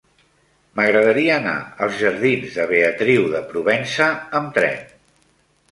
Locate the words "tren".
4.59-4.83